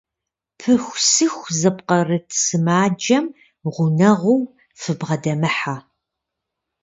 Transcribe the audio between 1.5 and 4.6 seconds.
зыпкъырыт сымаджэм гъунэгъуу